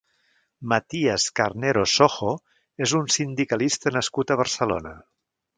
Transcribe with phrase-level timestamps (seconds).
[0.71, 2.33] Matías Carnero Sojo
[2.87, 4.99] és un sindicalista nascut a Barcelona.